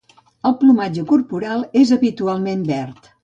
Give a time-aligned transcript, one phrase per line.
[0.49, 3.13] El plomatge corporal és habitualment verd.